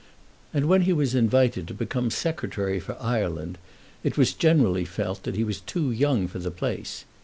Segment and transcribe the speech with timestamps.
[0.51, 3.59] And when he was invited to become Secretary for Ireland
[4.03, 7.05] it was generally felt that he was too young for the place.